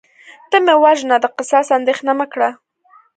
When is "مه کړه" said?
2.19-2.49